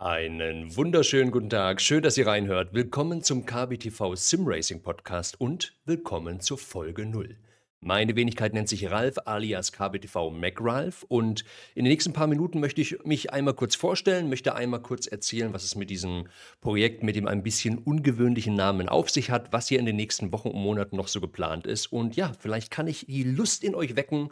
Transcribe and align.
Einen 0.00 0.76
wunderschönen 0.76 1.32
guten 1.32 1.50
Tag. 1.50 1.80
Schön, 1.80 2.04
dass 2.04 2.16
ihr 2.16 2.28
reinhört. 2.28 2.72
Willkommen 2.72 3.20
zum 3.24 3.44
KBTV 3.44 4.14
Sim 4.14 4.46
Racing 4.46 4.80
Podcast 4.80 5.40
und 5.40 5.74
willkommen 5.86 6.38
zur 6.38 6.56
Folge 6.56 7.04
0. 7.04 7.36
Meine 7.80 8.14
Wenigkeit 8.14 8.54
nennt 8.54 8.68
sich 8.68 8.88
Ralf 8.92 9.16
alias 9.24 9.72
KBTV 9.72 10.30
MacRalf 10.30 11.04
und 11.08 11.44
in 11.74 11.84
den 11.84 11.90
nächsten 11.90 12.12
paar 12.12 12.28
Minuten 12.28 12.60
möchte 12.60 12.80
ich 12.80 13.04
mich 13.04 13.32
einmal 13.32 13.54
kurz 13.54 13.74
vorstellen, 13.74 14.28
möchte 14.28 14.54
einmal 14.54 14.82
kurz 14.82 15.08
erzählen, 15.08 15.52
was 15.52 15.64
es 15.64 15.74
mit 15.74 15.90
diesem 15.90 16.28
Projekt 16.60 17.02
mit 17.02 17.16
dem 17.16 17.26
ein 17.26 17.42
bisschen 17.42 17.78
ungewöhnlichen 17.78 18.54
Namen 18.54 18.88
auf 18.88 19.10
sich 19.10 19.30
hat, 19.30 19.52
was 19.52 19.66
hier 19.66 19.80
in 19.80 19.86
den 19.86 19.96
nächsten 19.96 20.30
Wochen 20.30 20.50
und 20.50 20.62
Monaten 20.62 20.94
noch 20.94 21.08
so 21.08 21.20
geplant 21.20 21.66
ist 21.66 21.88
und 21.88 22.14
ja, 22.14 22.32
vielleicht 22.38 22.70
kann 22.70 22.86
ich 22.86 23.06
die 23.06 23.24
Lust 23.24 23.64
in 23.64 23.74
euch 23.74 23.96
wecken, 23.96 24.30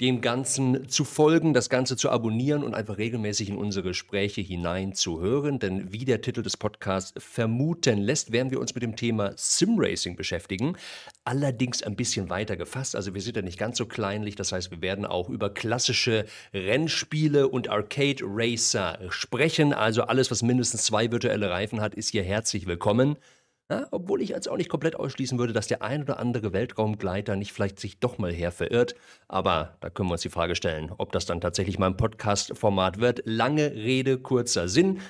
dem 0.00 0.20
Ganzen 0.20 0.88
zu 0.88 1.04
folgen, 1.04 1.54
das 1.54 1.70
Ganze 1.70 1.96
zu 1.96 2.10
abonnieren 2.10 2.64
und 2.64 2.74
einfach 2.74 2.98
regelmäßig 2.98 3.50
in 3.50 3.56
unsere 3.56 3.88
Gespräche 3.88 4.40
hineinzuhören. 4.40 5.60
Denn 5.60 5.92
wie 5.92 6.04
der 6.04 6.20
Titel 6.20 6.42
des 6.42 6.56
Podcasts 6.56 7.14
vermuten 7.16 7.98
lässt, 7.98 8.32
werden 8.32 8.50
wir 8.50 8.60
uns 8.60 8.74
mit 8.74 8.82
dem 8.82 8.96
Thema 8.96 9.32
Simracing 9.36 10.16
beschäftigen. 10.16 10.76
Allerdings 11.24 11.82
ein 11.82 11.94
bisschen 11.94 12.28
weiter 12.28 12.56
gefasst. 12.56 12.96
Also 12.96 13.14
wir 13.14 13.20
sind 13.20 13.36
ja 13.36 13.42
nicht 13.42 13.58
ganz 13.58 13.78
so 13.78 13.86
kleinlich. 13.86 14.34
Das 14.34 14.50
heißt, 14.50 14.72
wir 14.72 14.82
werden 14.82 15.06
auch 15.06 15.30
über 15.30 15.54
klassische 15.54 16.26
Rennspiele 16.52 17.46
und 17.46 17.68
Arcade 17.68 18.24
Racer 18.24 18.98
sprechen. 19.10 19.72
Also 19.72 20.02
alles, 20.02 20.30
was 20.32 20.42
mindestens 20.42 20.84
zwei 20.84 21.12
virtuelle 21.12 21.50
Reifen 21.50 21.80
hat, 21.80 21.94
ist 21.94 22.10
hier 22.10 22.24
herzlich 22.24 22.66
willkommen. 22.66 23.16
Ja, 23.70 23.86
obwohl 23.92 24.20
ich 24.20 24.28
jetzt 24.28 24.48
auch 24.48 24.58
nicht 24.58 24.68
komplett 24.68 24.94
ausschließen 24.94 25.38
würde, 25.38 25.54
dass 25.54 25.66
der 25.66 25.82
ein 25.82 26.02
oder 26.02 26.18
andere 26.18 26.52
Weltraumgleiter 26.52 27.34
nicht 27.34 27.52
vielleicht 27.52 27.80
sich 27.80 27.98
doch 27.98 28.18
mal 28.18 28.30
her 28.30 28.52
verirrt. 28.52 28.94
Aber 29.26 29.78
da 29.80 29.88
können 29.88 30.10
wir 30.10 30.12
uns 30.14 30.22
die 30.22 30.28
Frage 30.28 30.54
stellen, 30.54 30.92
ob 30.98 31.12
das 31.12 31.24
dann 31.24 31.40
tatsächlich 31.40 31.78
mal 31.78 31.86
ein 31.86 31.96
Podcast-Format 31.96 33.00
wird. 33.00 33.22
Lange 33.24 33.72
Rede, 33.72 34.18
kurzer 34.18 34.68
Sinn. 34.68 35.00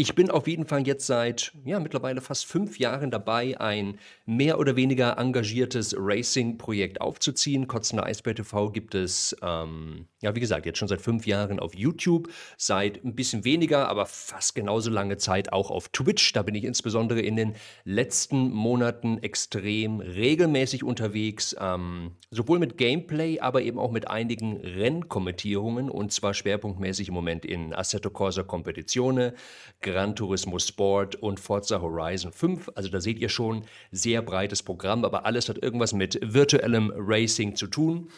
Ich 0.00 0.14
bin 0.14 0.30
auf 0.30 0.46
jeden 0.46 0.64
Fall 0.64 0.86
jetzt 0.86 1.06
seit 1.06 1.52
ja, 1.64 1.80
mittlerweile 1.80 2.20
fast 2.20 2.46
fünf 2.46 2.78
Jahren 2.78 3.10
dabei, 3.10 3.60
ein 3.60 3.98
mehr 4.26 4.60
oder 4.60 4.76
weniger 4.76 5.18
engagiertes 5.18 5.92
Racing-Projekt 5.98 7.00
aufzuziehen. 7.00 7.66
Kotzender 7.66 8.06
Eisbär 8.06 8.36
TV 8.36 8.70
gibt 8.70 8.94
es, 8.94 9.36
ähm, 9.42 10.06
ja, 10.20 10.34
wie 10.34 10.40
gesagt, 10.40 10.66
jetzt 10.66 10.78
schon 10.78 10.88
seit 10.88 11.00
fünf 11.00 11.26
Jahren 11.26 11.60
auf 11.60 11.76
YouTube, 11.76 12.28
seit 12.56 13.04
ein 13.04 13.14
bisschen 13.14 13.44
weniger, 13.44 13.88
aber 13.88 14.04
fast 14.06 14.56
genauso 14.56 14.90
lange 14.90 15.16
Zeit 15.16 15.52
auch 15.52 15.70
auf 15.70 15.90
Twitch. 15.90 16.32
Da 16.32 16.42
bin 16.42 16.56
ich 16.56 16.64
insbesondere 16.64 17.20
in 17.20 17.36
den 17.36 17.54
letzten 17.84 18.50
Monaten 18.50 19.18
extrem 19.18 20.00
regelmäßig 20.00 20.82
unterwegs, 20.82 21.54
ähm, 21.60 22.16
sowohl 22.32 22.58
mit 22.58 22.76
Gameplay, 22.78 23.38
aber 23.38 23.62
eben 23.62 23.78
auch 23.78 23.92
mit 23.92 24.08
einigen 24.08 24.56
Rennkommentierungen 24.56 25.88
und 25.88 26.12
zwar 26.12 26.34
schwerpunktmäßig 26.34 27.08
im 27.08 27.14
Moment 27.14 27.44
in 27.44 27.72
Assetto 27.72 28.10
Corsa 28.10 28.42
Competizione 28.42 29.34
Gran 29.82 30.16
Turismo 30.16 30.58
Sport 30.58 31.14
und 31.14 31.38
Forza 31.38 31.80
Horizon 31.80 32.32
5. 32.32 32.72
Also 32.74 32.88
da 32.88 33.00
seht 33.00 33.20
ihr 33.20 33.28
schon, 33.28 33.64
sehr 33.92 34.22
breites 34.22 34.64
Programm, 34.64 35.04
aber 35.04 35.26
alles 35.26 35.48
hat 35.48 35.62
irgendwas 35.62 35.92
mit 35.92 36.18
virtuellem 36.22 36.92
Racing 36.96 37.54
zu 37.54 37.68
tun. 37.68 38.10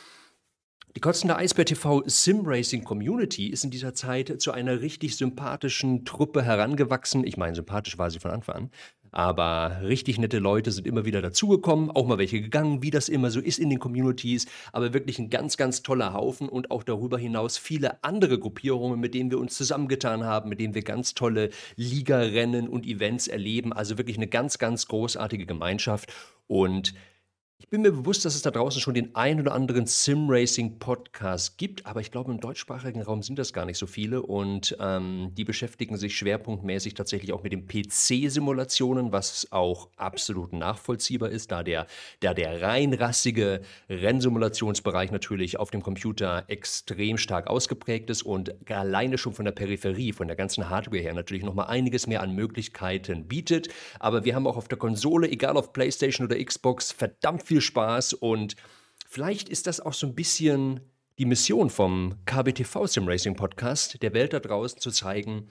Die 0.96 1.00
Kotzende 1.00 1.36
Eisbär 1.36 1.64
TV 1.64 2.02
Sim 2.06 2.40
Racing 2.44 2.82
Community 2.82 3.46
ist 3.46 3.62
in 3.62 3.70
dieser 3.70 3.94
Zeit 3.94 4.40
zu 4.42 4.50
einer 4.50 4.80
richtig 4.80 5.16
sympathischen 5.16 6.04
Truppe 6.04 6.42
herangewachsen. 6.42 7.24
Ich 7.24 7.36
meine, 7.36 7.54
sympathisch 7.54 7.96
war 7.96 8.10
sie 8.10 8.18
von 8.18 8.32
Anfang 8.32 8.56
an. 8.56 8.70
Aber 9.12 9.82
richtig 9.82 10.18
nette 10.18 10.40
Leute 10.40 10.72
sind 10.72 10.88
immer 10.88 11.04
wieder 11.04 11.22
dazugekommen, 11.22 11.92
auch 11.92 12.06
mal 12.06 12.18
welche 12.18 12.40
gegangen, 12.40 12.82
wie 12.82 12.90
das 12.90 13.08
immer 13.08 13.30
so 13.30 13.38
ist 13.38 13.60
in 13.60 13.70
den 13.70 13.78
Communities. 13.78 14.46
Aber 14.72 14.92
wirklich 14.92 15.20
ein 15.20 15.30
ganz, 15.30 15.56
ganz 15.56 15.82
toller 15.82 16.12
Haufen 16.12 16.48
und 16.48 16.72
auch 16.72 16.82
darüber 16.82 17.18
hinaus 17.18 17.56
viele 17.56 18.02
andere 18.02 18.40
Gruppierungen, 18.40 18.98
mit 18.98 19.14
denen 19.14 19.30
wir 19.30 19.38
uns 19.38 19.56
zusammengetan 19.56 20.24
haben, 20.24 20.48
mit 20.48 20.58
denen 20.58 20.74
wir 20.74 20.82
ganz 20.82 21.14
tolle 21.14 21.50
Ligarennen 21.76 22.68
und 22.68 22.84
Events 22.84 23.28
erleben. 23.28 23.72
Also 23.72 23.96
wirklich 23.96 24.16
eine 24.16 24.28
ganz, 24.28 24.58
ganz 24.58 24.86
großartige 24.88 25.46
Gemeinschaft. 25.46 26.12
Und 26.48 26.94
ich 27.60 27.68
bin 27.68 27.82
mir 27.82 27.92
bewusst, 27.92 28.24
dass 28.24 28.34
es 28.34 28.40
da 28.40 28.50
draußen 28.50 28.80
schon 28.80 28.94
den 28.94 29.14
ein 29.14 29.38
oder 29.38 29.52
anderen 29.52 29.86
Sim-Racing-Podcast 29.86 31.58
gibt, 31.58 31.84
aber 31.84 32.00
ich 32.00 32.10
glaube, 32.10 32.32
im 32.32 32.40
deutschsprachigen 32.40 33.02
Raum 33.02 33.22
sind 33.22 33.38
das 33.38 33.52
gar 33.52 33.66
nicht 33.66 33.76
so 33.76 33.86
viele 33.86 34.22
und 34.22 34.76
ähm, 34.80 35.32
die 35.36 35.44
beschäftigen 35.44 35.98
sich 35.98 36.16
schwerpunktmäßig 36.16 36.94
tatsächlich 36.94 37.34
auch 37.34 37.42
mit 37.42 37.52
den 37.52 37.66
PC-Simulationen, 37.66 39.12
was 39.12 39.46
auch 39.50 39.90
absolut 39.96 40.54
nachvollziehbar 40.54 41.28
ist, 41.28 41.52
da 41.52 41.62
der, 41.62 41.86
da 42.20 42.32
der 42.32 42.62
rein 42.62 42.94
rassige 42.94 43.60
Rennsimulationsbereich 43.90 45.10
natürlich 45.10 45.58
auf 45.58 45.70
dem 45.70 45.82
Computer 45.82 46.44
extrem 46.48 47.18
stark 47.18 47.46
ausgeprägt 47.46 48.08
ist 48.08 48.22
und 48.22 48.54
alleine 48.70 49.18
schon 49.18 49.34
von 49.34 49.44
der 49.44 49.52
Peripherie, 49.52 50.14
von 50.14 50.28
der 50.28 50.36
ganzen 50.36 50.70
Hardware 50.70 51.02
her 51.02 51.12
natürlich 51.12 51.44
nochmal 51.44 51.66
einiges 51.66 52.06
mehr 52.06 52.22
an 52.22 52.34
Möglichkeiten 52.34 53.28
bietet. 53.28 53.68
Aber 53.98 54.24
wir 54.24 54.34
haben 54.34 54.46
auch 54.46 54.56
auf 54.56 54.68
der 54.68 54.78
Konsole, 54.78 55.28
egal 55.28 55.58
auf 55.58 55.74
PlayStation 55.74 56.26
oder 56.26 56.42
Xbox, 56.42 56.90
verdammt 56.90 57.49
viel 57.50 57.60
Spaß 57.60 58.12
und 58.12 58.54
vielleicht 59.08 59.48
ist 59.48 59.66
das 59.66 59.80
auch 59.80 59.92
so 59.92 60.06
ein 60.06 60.14
bisschen 60.14 60.78
die 61.18 61.24
Mission 61.24 61.68
vom 61.68 62.14
KBTV 62.26 62.86
Sim 62.86 63.08
Racing 63.08 63.34
Podcast, 63.34 64.00
der 64.02 64.14
Welt 64.14 64.32
da 64.32 64.38
draußen 64.38 64.78
zu 64.78 64.92
zeigen, 64.92 65.48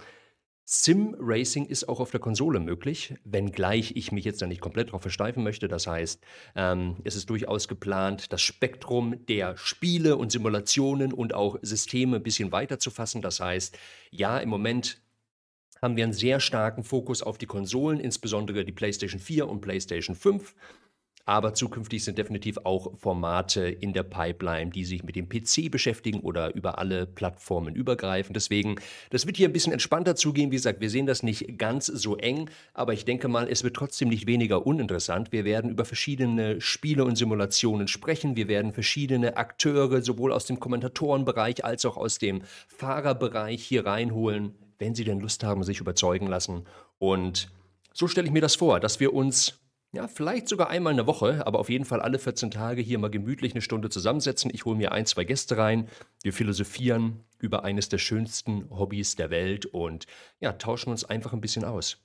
Sim 0.63 1.13
Racing 1.19 1.65
ist 1.65 1.89
auch 1.89 1.99
auf 1.99 2.11
der 2.11 2.21
Konsole 2.21 2.61
möglich, 2.61 3.15
wenngleich 3.25 3.97
ich 3.97 4.13
mich 4.13 4.23
jetzt 4.23 4.41
da 4.41 4.47
nicht 4.47 4.61
komplett 4.61 4.89
darauf 4.89 5.01
versteifen 5.01 5.43
möchte. 5.43 5.67
Das 5.67 5.87
heißt, 5.87 6.23
ähm, 6.55 6.95
es 7.03 7.17
ist 7.17 7.29
durchaus 7.29 7.67
geplant, 7.67 8.31
das 8.31 8.41
Spektrum 8.41 9.25
der 9.25 9.57
Spiele 9.57 10.15
und 10.15 10.31
Simulationen 10.31 11.11
und 11.11 11.33
auch 11.33 11.57
Systeme 11.63 12.17
ein 12.17 12.23
bisschen 12.23 12.53
weiter 12.53 12.79
zu 12.79 12.91
fassen. 12.91 13.21
Das 13.21 13.41
heißt, 13.41 13.77
ja, 14.11 14.37
im 14.37 14.47
Moment 14.47 15.01
haben 15.81 15.97
wir 15.97 16.05
einen 16.05 16.13
sehr 16.13 16.39
starken 16.39 16.83
Fokus 16.83 17.21
auf 17.23 17.37
die 17.37 17.45
Konsolen, 17.45 17.99
insbesondere 17.99 18.63
die 18.63 18.71
PlayStation 18.71 19.19
4 19.19 19.49
und 19.49 19.59
PlayStation 19.59 20.15
5. 20.15 20.55
Aber 21.29 21.53
zukünftig 21.53 22.03
sind 22.03 22.17
definitiv 22.17 22.57
auch 22.63 22.97
Formate 22.97 23.61
in 23.61 23.93
der 23.93 24.01
Pipeline, 24.01 24.71
die 24.71 24.83
sich 24.83 25.03
mit 25.03 25.15
dem 25.15 25.29
PC 25.29 25.69
beschäftigen 25.69 26.21
oder 26.21 26.55
über 26.55 26.79
alle 26.79 27.05
Plattformen 27.05 27.75
übergreifen. 27.75 28.33
Deswegen, 28.33 28.77
das 29.11 29.27
wird 29.27 29.37
hier 29.37 29.47
ein 29.47 29.53
bisschen 29.53 29.71
entspannter 29.71 30.15
zugehen. 30.15 30.49
Wie 30.49 30.55
gesagt, 30.55 30.81
wir 30.81 30.89
sehen 30.89 31.05
das 31.05 31.21
nicht 31.21 31.59
ganz 31.59 31.85
so 31.85 32.17
eng, 32.17 32.49
aber 32.73 32.93
ich 32.93 33.05
denke 33.05 33.27
mal, 33.27 33.47
es 33.47 33.63
wird 33.63 33.75
trotzdem 33.75 34.09
nicht 34.09 34.25
weniger 34.25 34.65
uninteressant. 34.65 35.31
Wir 35.31 35.45
werden 35.45 35.69
über 35.69 35.85
verschiedene 35.85 36.59
Spiele 36.61 37.05
und 37.05 37.15
Simulationen 37.15 37.87
sprechen. 37.87 38.35
Wir 38.35 38.47
werden 38.47 38.73
verschiedene 38.73 39.37
Akteure 39.37 40.01
sowohl 40.01 40.33
aus 40.33 40.45
dem 40.45 40.59
Kommentatorenbereich 40.59 41.63
als 41.63 41.85
auch 41.85 41.97
aus 41.97 42.17
dem 42.17 42.41
Fahrerbereich 42.69 43.63
hier 43.63 43.85
reinholen, 43.85 44.55
wenn 44.79 44.95
sie 44.95 45.03
denn 45.03 45.19
Lust 45.19 45.43
haben, 45.43 45.61
sich 45.61 45.79
überzeugen 45.79 46.25
lassen. 46.25 46.65
Und 46.97 47.51
so 47.93 48.07
stelle 48.07 48.25
ich 48.25 48.33
mir 48.33 48.41
das 48.41 48.55
vor, 48.55 48.79
dass 48.79 48.99
wir 48.99 49.13
uns 49.13 49.59
ja, 49.91 50.07
vielleicht 50.07 50.47
sogar 50.47 50.69
einmal 50.69 50.91
in 50.91 50.97
der 50.97 51.07
Woche, 51.07 51.45
aber 51.47 51.59
auf 51.59 51.69
jeden 51.69 51.85
Fall 51.85 51.99
alle 51.99 52.19
14 52.19 52.51
Tage 52.51 52.81
hier 52.81 52.99
mal 52.99 53.09
gemütlich 53.09 53.53
eine 53.53 53.61
Stunde 53.61 53.89
zusammensetzen. 53.89 54.51
Ich 54.53 54.65
hole 54.65 54.77
mir 54.77 54.91
ein, 54.91 55.07
zwei 55.07 55.23
Gäste 55.23 55.57
rein. 55.57 55.89
Wir 56.21 56.31
philosophieren 56.31 57.23
über 57.39 57.63
eines 57.63 57.89
der 57.89 57.97
schönsten 57.97 58.69
Hobbys 58.69 59.15
der 59.15 59.31
Welt 59.31 59.65
und 59.65 60.05
ja, 60.39 60.53
tauschen 60.53 60.91
uns 60.91 61.05
einfach 61.05 61.33
ein 61.33 61.41
bisschen 61.41 61.65
aus. 61.65 61.97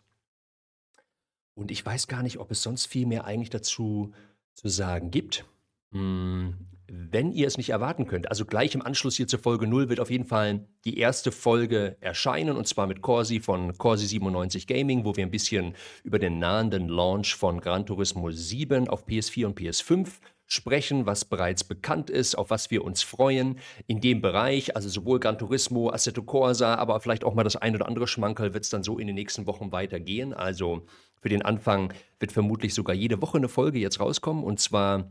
Und 1.55 1.71
ich 1.71 1.85
weiß 1.85 2.09
gar 2.09 2.23
nicht, 2.23 2.39
ob 2.39 2.51
es 2.51 2.63
sonst 2.63 2.87
viel 2.87 3.07
mehr 3.07 3.27
eigentlich 3.27 3.51
dazu 3.51 4.13
zu 4.55 4.69
sagen 4.69 5.11
gibt. 5.11 5.45
Hm, 5.93 6.55
wenn 6.89 7.33
ihr 7.33 7.47
es 7.47 7.57
nicht 7.57 7.71
erwarten 7.71 8.07
könnt, 8.07 8.29
also 8.29 8.45
gleich 8.45 8.75
im 8.75 8.83
Anschluss 8.83 9.17
hier 9.17 9.27
zur 9.27 9.39
Folge 9.39 9.67
0 9.67 9.89
wird 9.89 10.01
auf 10.01 10.11
jeden 10.11 10.27
Fall 10.27 10.67
die 10.85 10.99
erste 10.99 11.33
Folge 11.33 11.97
erscheinen 12.01 12.57
und 12.57 12.69
zwar 12.69 12.87
mit 12.87 13.01
Corsi 13.01 13.41
von 13.41 13.77
Corsi 13.79 14.07
97 14.07 14.67
Gaming, 14.67 15.05
wo 15.05 15.17
wir 15.17 15.25
ein 15.25 15.31
bisschen 15.31 15.75
über 16.03 16.19
den 16.19 16.39
nahenden 16.39 16.89
Launch 16.89 17.35
von 17.35 17.61
Gran 17.61 17.87
Turismo 17.87 18.31
7 18.31 18.89
auf 18.89 19.07
PS4 19.07 19.47
und 19.47 19.59
PS5 19.59 20.09
sprechen, 20.47 21.07
was 21.07 21.25
bereits 21.25 21.65
bekannt 21.65 22.11
ist, 22.11 22.37
auf 22.37 22.51
was 22.51 22.71
wir 22.71 22.85
uns 22.85 23.03
freuen 23.03 23.59
in 23.87 24.01
dem 24.01 24.21
Bereich, 24.21 24.77
also 24.77 24.89
sowohl 24.89 25.21
Gran 25.21 25.39
Turismo, 25.39 25.91
Assetto 25.91 26.23
Corsa, 26.23 26.75
aber 26.75 27.01
vielleicht 27.01 27.25
auch 27.25 27.35
mal 27.35 27.45
das 27.45 27.57
ein 27.57 27.75
oder 27.75 27.89
andere 27.89 28.07
Schmankerl 28.07 28.53
wird 28.53 28.65
es 28.65 28.71
dann 28.71 28.83
so 28.83 28.99
in 28.99 29.07
den 29.07 29.17
nächsten 29.17 29.47
Wochen 29.47 29.73
weitergehen. 29.73 30.35
Also 30.35 30.85
für 31.21 31.31
den 31.31 31.43
Anfang 31.43 31.95
wird 32.21 32.33
vermutlich 32.33 32.75
sogar 32.75 32.95
jede 32.95 33.23
Woche 33.23 33.39
eine 33.39 33.49
Folge 33.49 33.79
jetzt 33.79 34.01
rauskommen 34.01 34.45
und 34.45 34.61
zwar 34.61 35.11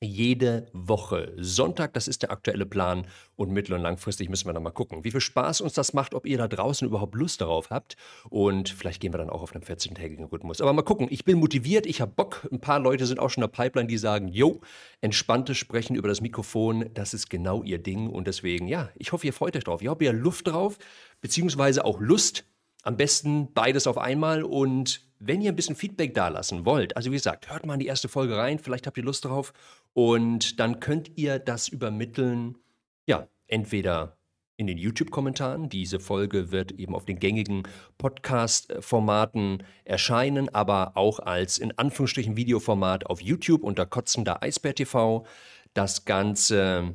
jede 0.00 0.68
Woche. 0.72 1.32
Sonntag, 1.36 1.94
das 1.94 2.06
ist 2.08 2.22
der 2.22 2.30
aktuelle 2.30 2.66
Plan. 2.66 3.06
Und 3.34 3.50
mittel- 3.50 3.74
und 3.74 3.82
langfristig 3.82 4.28
müssen 4.28 4.46
wir 4.46 4.52
dann 4.52 4.62
mal 4.62 4.70
gucken, 4.70 5.04
wie 5.04 5.10
viel 5.10 5.20
Spaß 5.20 5.60
uns 5.60 5.74
das 5.74 5.92
macht, 5.92 6.14
ob 6.14 6.26
ihr 6.26 6.38
da 6.38 6.48
draußen 6.48 6.86
überhaupt 6.86 7.14
Lust 7.14 7.40
darauf 7.40 7.70
habt. 7.70 7.96
Und 8.28 8.68
vielleicht 8.68 9.00
gehen 9.00 9.12
wir 9.12 9.18
dann 9.18 9.30
auch 9.30 9.42
auf 9.42 9.54
einen 9.54 9.64
14-tägigen 9.64 10.24
Rhythmus. 10.24 10.60
Aber 10.60 10.72
mal 10.72 10.82
gucken, 10.82 11.08
ich 11.10 11.24
bin 11.24 11.38
motiviert, 11.38 11.86
ich 11.86 12.00
habe 12.00 12.12
Bock. 12.14 12.46
Ein 12.50 12.60
paar 12.60 12.78
Leute 12.78 13.06
sind 13.06 13.18
auch 13.18 13.30
schon 13.30 13.42
in 13.42 13.50
der 13.50 13.56
Pipeline, 13.62 13.88
die 13.88 13.98
sagen, 13.98 14.28
jo, 14.28 14.60
entspannte 15.00 15.54
Sprechen 15.54 15.96
über 15.96 16.08
das 16.08 16.20
Mikrofon, 16.20 16.90
das 16.94 17.14
ist 17.14 17.30
genau 17.30 17.62
ihr 17.62 17.78
Ding. 17.78 18.08
Und 18.08 18.26
deswegen, 18.26 18.68
ja, 18.68 18.90
ich 18.96 19.12
hoffe, 19.12 19.26
ihr 19.26 19.32
freut 19.32 19.56
euch 19.56 19.64
drauf. 19.64 19.82
Ich 19.82 19.88
hoffe, 19.88 20.04
ihr 20.04 20.10
habt 20.10 20.20
Luft 20.20 20.48
drauf, 20.48 20.78
beziehungsweise 21.20 21.84
auch 21.84 22.00
Lust. 22.00 22.44
Am 22.82 22.96
besten 22.96 23.52
beides 23.52 23.86
auf 23.86 23.98
einmal 23.98 24.44
und 24.44 25.05
wenn 25.18 25.40
ihr 25.40 25.52
ein 25.52 25.56
bisschen 25.56 25.76
Feedback 25.76 26.14
dalassen 26.14 26.64
wollt, 26.64 26.96
also 26.96 27.10
wie 27.10 27.16
gesagt, 27.16 27.50
hört 27.50 27.66
mal 27.66 27.74
in 27.74 27.80
die 27.80 27.86
erste 27.86 28.08
Folge 28.08 28.36
rein, 28.36 28.58
vielleicht 28.58 28.86
habt 28.86 28.96
ihr 28.98 29.04
Lust 29.04 29.24
drauf 29.24 29.52
und 29.92 30.60
dann 30.60 30.80
könnt 30.80 31.16
ihr 31.16 31.38
das 31.38 31.68
übermitteln, 31.68 32.58
ja, 33.06 33.28
entweder 33.46 34.16
in 34.56 34.66
den 34.66 34.78
YouTube-Kommentaren. 34.78 35.68
Diese 35.68 36.00
Folge 36.00 36.50
wird 36.50 36.72
eben 36.72 36.94
auf 36.94 37.04
den 37.04 37.18
gängigen 37.18 37.64
Podcast-Formaten 37.98 39.62
erscheinen, 39.84 40.48
aber 40.54 40.96
auch 40.96 41.20
als 41.20 41.58
in 41.58 41.76
Anführungsstrichen 41.76 42.36
Videoformat 42.36 43.06
auf 43.06 43.20
YouTube 43.20 43.62
unter 43.62 43.86
Kotzender 43.86 44.42
Eisbär 44.42 44.74
TV. 44.74 45.26
Das 45.74 46.06
Ganze 46.06 46.94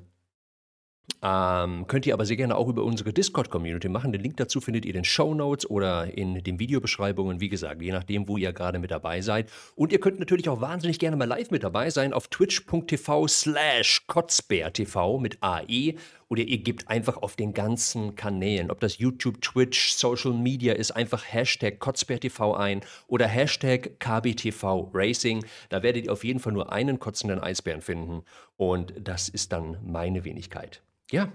ähm, 1.22 1.86
könnt 1.88 2.06
ihr 2.06 2.14
aber 2.14 2.26
sehr 2.26 2.38
gerne 2.38 2.56
auch 2.56 2.68
über 2.68 2.84
unsere 2.84 3.14
Discord-Community 3.14 3.90
machen. 3.90 4.12
Den 4.12 4.22
Link 4.22 4.38
dazu 4.38 4.62
findet 4.62 4.86
ihr 4.86 4.92
in 4.92 5.02
den 5.02 5.06
Show 5.06 5.34
Notes 5.34 5.70
oder 5.70 6.18
in 6.18 6.44
den 6.44 6.60
Videobeschreibungen. 6.60 7.40
Wie 7.40 7.50
gesagt, 7.50 7.82
je 7.82 7.92
nachdem, 7.92 8.28
wo 8.28 8.38
ihr 8.38 8.54
gerade 8.54 8.80
mit 8.80 8.92
dabei 8.92 9.22
seid. 9.22 9.52
Und 9.76 9.92
ihr 9.92 10.00
könnt 10.00 10.20
natürlich 10.20 10.50
auch 10.50 10.62
wahnsinnig 10.62 11.00
gerne 11.00 11.18
mal 11.18 11.26
live 11.26 11.52
mit 11.52 11.64
dabei 11.64 11.90
sein 11.90 12.14
auf 12.14 12.28
twitch.tv 12.28 13.28
slash 13.28 14.04
kotzbärtv 14.08 15.20
mit 15.20 15.38
AE. 15.42 15.96
Oder 16.32 16.44
ihr 16.44 16.60
gebt 16.60 16.88
einfach 16.88 17.18
auf 17.18 17.36
den 17.36 17.54
ganzen 17.54 18.16
Kanälen, 18.16 18.72
ob 18.72 18.80
das 18.80 18.98
YouTube, 19.00 19.42
Twitch, 19.42 19.92
Social 19.92 20.32
Media 20.32 20.74
ist, 20.74 20.92
einfach 20.92 21.26
Hashtag 21.28 21.80
KotzbärTV 21.80 22.54
ein 22.54 22.82
oder 23.08 23.28
Hashtag 23.28 24.00
KBTV 24.00 24.92
Racing. 24.94 25.44
Da 25.68 25.84
werdet 25.84 26.06
ihr 26.06 26.14
auf 26.14 26.24
jeden 26.24 26.40
Fall 26.40 26.54
nur 26.54 26.72
einen 26.72 27.00
kotzenden 27.00 27.42
Eisbären 27.42 27.82
finden. 27.82 28.24
Und 28.56 28.94
das 28.98 29.28
ist 29.28 29.52
dann 29.52 29.78
meine 29.84 30.24
Wenigkeit. 30.24 30.82
Ja, 31.12 31.32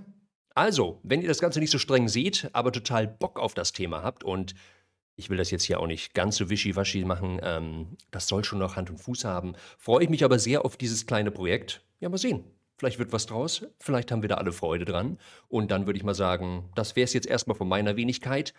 also, 0.54 1.00
wenn 1.02 1.20
ihr 1.20 1.28
das 1.28 1.40
Ganze 1.40 1.60
nicht 1.60 1.70
so 1.70 1.78
streng 1.78 2.08
seht, 2.08 2.48
aber 2.54 2.72
total 2.72 3.06
Bock 3.06 3.38
auf 3.38 3.52
das 3.52 3.72
Thema 3.72 4.02
habt 4.02 4.24
und 4.24 4.54
ich 5.14 5.28
will 5.28 5.36
das 5.36 5.50
jetzt 5.50 5.64
hier 5.64 5.80
auch 5.80 5.86
nicht 5.86 6.14
ganz 6.14 6.36
so 6.36 6.48
wischiwaschi 6.48 7.04
machen, 7.04 7.40
ähm, 7.42 7.98
das 8.10 8.26
soll 8.26 8.42
schon 8.42 8.58
noch 8.58 8.76
Hand 8.76 8.88
und 8.88 8.96
Fuß 8.96 9.26
haben, 9.26 9.54
freue 9.76 10.04
ich 10.04 10.08
mich 10.08 10.24
aber 10.24 10.38
sehr 10.38 10.64
auf 10.64 10.78
dieses 10.78 11.06
kleine 11.06 11.30
Projekt. 11.30 11.82
Ja, 12.00 12.08
mal 12.08 12.16
sehen. 12.16 12.44
Vielleicht 12.78 12.98
wird 12.98 13.12
was 13.12 13.26
draus, 13.26 13.66
vielleicht 13.78 14.12
haben 14.12 14.22
wir 14.22 14.28
da 14.30 14.36
alle 14.36 14.52
Freude 14.52 14.84
dran. 14.84 15.18
Und 15.48 15.70
dann 15.70 15.86
würde 15.86 15.98
ich 15.98 16.04
mal 16.04 16.14
sagen, 16.14 16.70
das 16.74 16.94
wäre 16.94 17.04
es 17.04 17.14
jetzt 17.14 17.26
erstmal 17.26 17.56
von 17.56 17.68
meiner 17.68 17.96
Wenigkeit. 17.96 18.52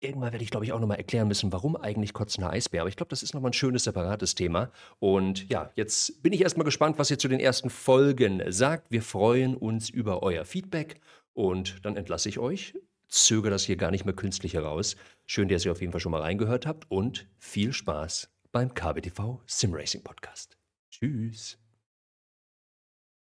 Irgendwann 0.00 0.32
werde 0.32 0.44
ich, 0.44 0.50
glaube 0.50 0.66
ich, 0.66 0.72
auch 0.72 0.80
nochmal 0.80 0.98
erklären 0.98 1.26
müssen, 1.26 1.52
warum 1.52 1.74
eigentlich 1.74 2.12
kotzender 2.12 2.50
Eisbär. 2.50 2.82
Aber 2.82 2.88
ich 2.88 2.96
glaube, 2.96 3.10
das 3.10 3.22
ist 3.22 3.32
nochmal 3.32 3.50
ein 3.50 3.54
schönes, 3.54 3.84
separates 3.84 4.34
Thema. 4.34 4.70
Und 4.98 5.48
ja, 5.48 5.70
jetzt 5.74 6.22
bin 6.22 6.32
ich 6.32 6.42
erstmal 6.42 6.64
gespannt, 6.64 6.98
was 6.98 7.10
ihr 7.10 7.18
zu 7.18 7.28
den 7.28 7.40
ersten 7.40 7.70
Folgen 7.70 8.42
sagt. 8.52 8.90
Wir 8.90 9.02
freuen 9.02 9.56
uns 9.56 9.88
über 9.88 10.22
euer 10.22 10.44
Feedback. 10.44 11.00
Und 11.32 11.84
dann 11.84 11.96
entlasse 11.96 12.28
ich 12.28 12.38
euch. 12.38 12.74
Zögere 13.08 13.50
das 13.50 13.64
hier 13.64 13.76
gar 13.76 13.90
nicht 13.90 14.04
mehr 14.04 14.14
künstlich 14.14 14.54
heraus. 14.54 14.96
Schön, 15.26 15.48
dass 15.48 15.64
ihr 15.64 15.72
auf 15.72 15.80
jeden 15.80 15.92
Fall 15.92 16.00
schon 16.00 16.12
mal 16.12 16.22
reingehört 16.22 16.66
habt. 16.66 16.90
Und 16.90 17.28
viel 17.38 17.72
Spaß 17.72 18.30
beim 18.52 18.74
KBTV 18.74 19.40
Simracing 19.46 20.02
Podcast. 20.02 20.58
Tschüss. 20.90 21.65